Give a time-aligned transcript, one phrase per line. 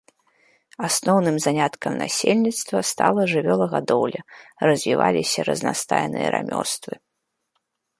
[0.87, 4.21] Асноўным заняткам насельніцтва стала жывёлагадоўля,
[4.73, 6.93] развіваліся разнастайныя рамёствы.